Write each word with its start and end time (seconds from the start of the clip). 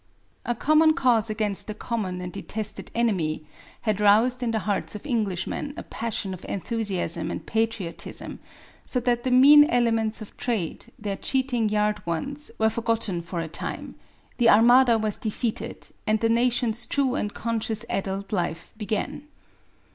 A 0.47 0.55
common 0.55 0.95
cause 0.95 1.29
against 1.29 1.69
a 1.69 1.75
common 1.75 2.21
and 2.21 2.33
detested 2.33 2.89
enemy 2.95 3.45
had 3.81 4.01
roused 4.01 4.41
in 4.41 4.49
the 4.49 4.57
hearts 4.65 4.95
of 4.95 5.05
Englishmen 5.05 5.75
a 5.77 5.83
passion 5.83 6.33
of 6.33 6.43
enthusiasm 6.45 7.29
and 7.29 7.45
patriotism; 7.45 8.39
so 8.83 8.99
that 8.99 9.23
the 9.23 9.29
mean 9.29 9.65
elements 9.65 10.19
of 10.19 10.35
trade, 10.37 10.87
their 10.97 11.17
cheating 11.17 11.69
yard 11.69 12.03
wands, 12.07 12.49
were 12.57 12.71
forgotten 12.71 13.21
for 13.21 13.41
a 13.41 13.47
time; 13.47 13.93
the 14.39 14.49
Armada 14.49 14.97
was 14.97 15.17
defeated, 15.17 15.89
and 16.07 16.19
the 16.19 16.29
nation's 16.29 16.87
true 16.87 17.13
and 17.13 17.35
conscious 17.35 17.85
adult 17.87 18.31
life 18.33 18.73
began. 18.77 19.27